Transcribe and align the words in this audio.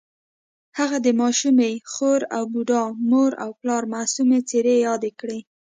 هغه 0.77 0.97
د 1.05 1.07
ماشومې 1.21 1.71
خور 1.91 2.21
او 2.35 2.43
بوډا 2.51 2.83
مور 3.09 3.31
او 3.43 3.49
پلار 3.59 3.83
معصومې 3.93 4.39
څېرې 4.49 4.75
یادې 4.87 5.11
کړې 5.19 5.39